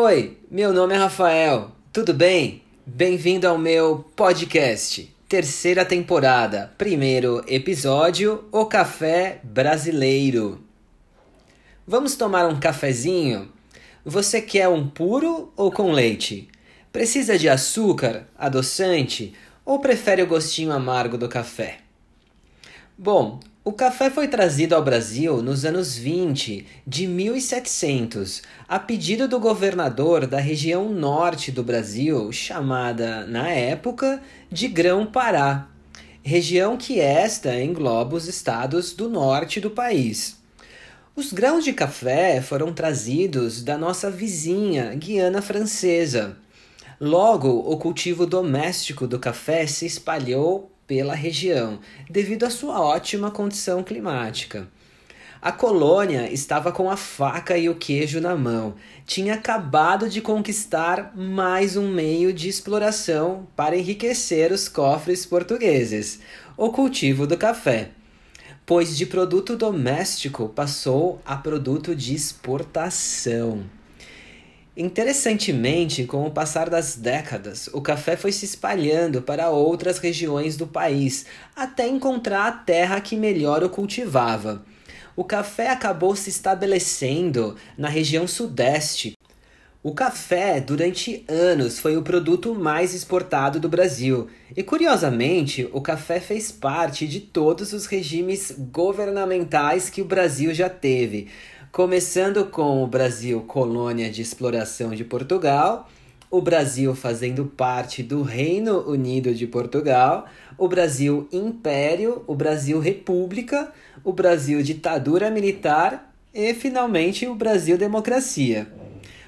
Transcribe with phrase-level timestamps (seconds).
[0.00, 2.62] Oi, meu nome é Rafael, tudo bem?
[2.86, 10.62] Bem-vindo ao meu podcast, terceira temporada, primeiro episódio: O Café Brasileiro.
[11.84, 13.50] Vamos tomar um cafezinho?
[14.04, 16.48] Você quer um puro ou com leite?
[16.92, 19.34] Precisa de açúcar, adoçante
[19.64, 21.78] ou prefere o gostinho amargo do café?
[22.96, 29.38] Bom, o café foi trazido ao Brasil nos anos 20 de 1700, a pedido do
[29.38, 35.68] governador da região norte do Brasil, chamada, na época, de Grão-Pará,
[36.22, 40.38] região que esta engloba os estados do norte do país.
[41.14, 46.38] Os grãos de café foram trazidos da nossa vizinha Guiana Francesa.
[46.98, 51.78] Logo, o cultivo doméstico do café se espalhou pela região,
[52.10, 54.66] devido à sua ótima condição climática.
[55.40, 58.74] A colônia estava com a faca e o queijo na mão.
[59.06, 66.18] Tinha acabado de conquistar mais um meio de exploração para enriquecer os cofres portugueses:
[66.56, 67.90] o cultivo do café.
[68.66, 73.77] Pois de produto doméstico passou a produto de exportação.
[74.80, 80.68] Interessantemente, com o passar das décadas, o café foi se espalhando para outras regiões do
[80.68, 81.26] país,
[81.56, 84.64] até encontrar a terra que melhor o cultivava.
[85.16, 89.14] O café acabou se estabelecendo na região sudeste.
[89.82, 94.28] O café, durante anos, foi o produto mais exportado do Brasil.
[94.56, 100.68] E curiosamente, o café fez parte de todos os regimes governamentais que o Brasil já
[100.68, 101.26] teve
[101.70, 105.88] começando com o Brasil colônia de exploração de Portugal,
[106.30, 113.70] o Brasil fazendo parte do Reino Unido de Portugal, o Brasil Império, o Brasil República,
[114.02, 118.66] o Brasil Ditadura Militar e finalmente o Brasil Democracia,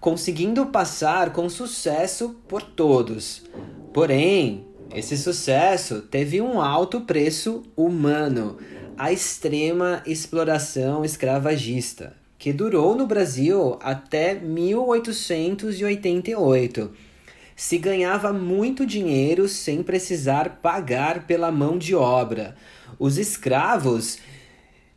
[0.00, 3.44] conseguindo passar com sucesso por todos.
[3.92, 8.58] Porém, esse sucesso teve um alto preço humano,
[8.96, 16.90] a extrema exploração escravagista que durou no Brasil até 1888.
[17.54, 22.56] Se ganhava muito dinheiro sem precisar pagar pela mão de obra.
[22.98, 24.18] Os escravos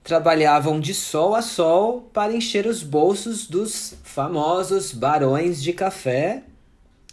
[0.03, 6.41] trabalhavam de sol a sol para encher os bolsos dos famosos barões de café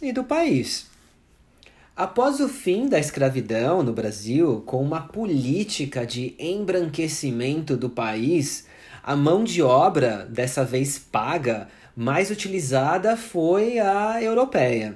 [0.01, 0.87] e do país.
[1.95, 8.65] Após o fim da escravidão no Brasil, com uma política de embranquecimento do país,
[9.03, 14.95] a mão de obra, dessa vez paga, mais utilizada foi a europeia.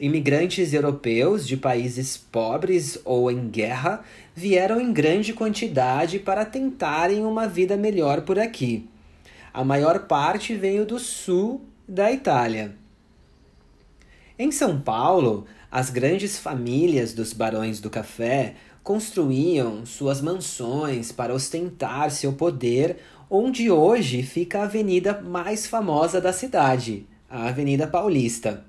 [0.00, 4.02] Imigrantes europeus de países pobres ou em guerra
[4.34, 8.88] vieram em grande quantidade para tentarem uma vida melhor por aqui.
[9.54, 12.74] A maior parte veio do sul da Itália.
[14.36, 22.08] Em São Paulo, as grandes famílias dos barões do café construíam suas mansões para ostentar
[22.10, 22.98] seu poder
[23.28, 28.64] onde hoje fica a avenida mais famosa da cidade, a Avenida Paulista.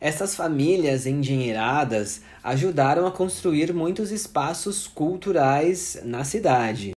[0.00, 6.92] Essas famílias endinheiradas ajudaram a construir muitos espaços culturais na cidade.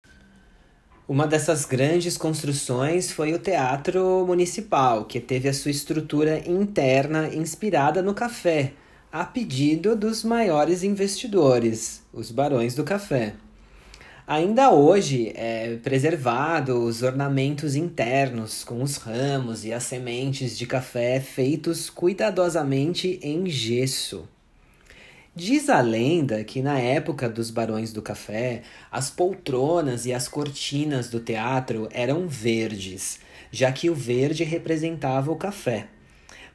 [1.07, 8.01] Uma dessas grandes construções foi o Teatro Municipal, que teve a sua estrutura interna inspirada
[8.01, 8.73] no café,
[9.11, 13.33] a pedido dos maiores investidores, os barões do café.
[14.31, 21.19] Ainda hoje é preservado os ornamentos internos com os ramos e as sementes de café
[21.19, 24.29] feitos cuidadosamente em gesso.
[25.35, 31.09] Diz a lenda que na época dos barões do café, as poltronas e as cortinas
[31.09, 33.19] do teatro eram verdes,
[33.51, 35.87] já que o verde representava o café.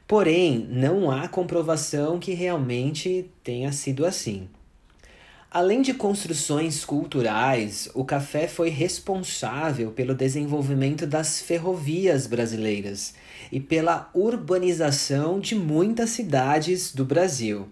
[0.07, 4.47] Porém, não há comprovação que realmente tenha sido assim.
[5.49, 13.13] Além de construções culturais, o café foi responsável pelo desenvolvimento das ferrovias brasileiras
[13.51, 17.69] e pela urbanização de muitas cidades do Brasil.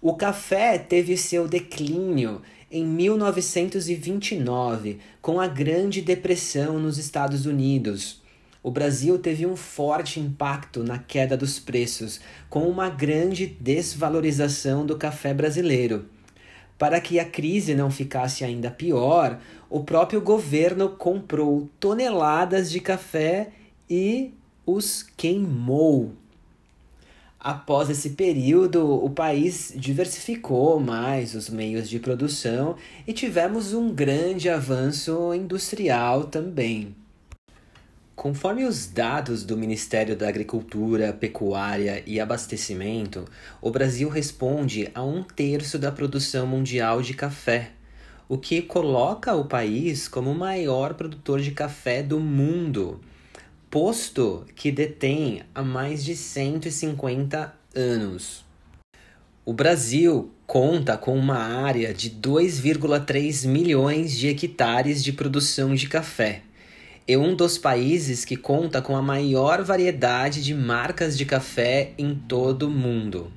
[0.00, 2.40] O café teve seu declínio
[2.70, 8.22] em 1929, com a Grande Depressão nos Estados Unidos.
[8.62, 14.96] O Brasil teve um forte impacto na queda dos preços, com uma grande desvalorização do
[14.96, 16.04] café brasileiro.
[16.80, 19.38] Para que a crise não ficasse ainda pior,
[19.68, 23.50] o próprio governo comprou toneladas de café
[23.88, 24.32] e
[24.64, 26.12] os queimou.
[27.38, 34.48] Após esse período, o país diversificou mais os meios de produção e tivemos um grande
[34.48, 36.96] avanço industrial também.
[38.20, 43.24] Conforme os dados do Ministério da Agricultura, Pecuária e Abastecimento,
[43.62, 47.70] o Brasil responde a um terço da produção mundial de café,
[48.28, 53.00] o que coloca o país como o maior produtor de café do mundo,
[53.70, 58.44] posto que detém há mais de 150 anos.
[59.46, 66.42] O Brasil conta com uma área de 2,3 milhões de hectares de produção de café
[67.12, 72.14] é um dos países que conta com a maior variedade de marcas de café em
[72.14, 73.32] todo o mundo.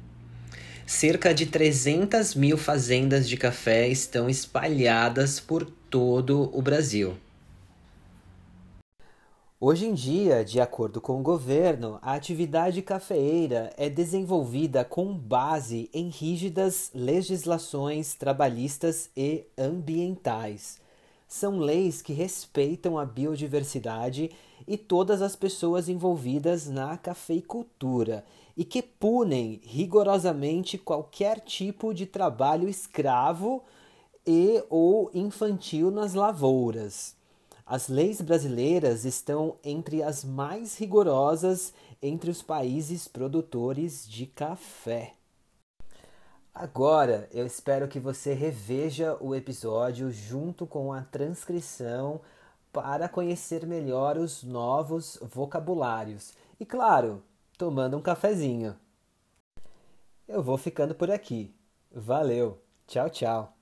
[0.86, 7.16] Cerca de 300 mil fazendas de café estão espalhadas por todo o Brasil.
[9.60, 15.90] Hoje em dia, de acordo com o governo, a atividade cafeeira é desenvolvida com base
[15.92, 20.83] em rígidas legislações trabalhistas e ambientais
[21.34, 24.30] são leis que respeitam a biodiversidade
[24.68, 28.24] e todas as pessoas envolvidas na cafeicultura
[28.56, 33.64] e que punem rigorosamente qualquer tipo de trabalho escravo
[34.24, 37.16] e ou infantil nas lavouras.
[37.66, 45.14] As leis brasileiras estão entre as mais rigorosas entre os países produtores de café.
[46.54, 52.22] Agora, eu espero que você reveja o episódio junto com a transcrição
[52.72, 56.34] para conhecer melhor os novos vocabulários.
[56.60, 57.24] E claro,
[57.58, 58.76] tomando um cafezinho.
[60.28, 61.56] Eu vou ficando por aqui.
[61.92, 62.62] Valeu.
[62.86, 63.53] Tchau, tchau.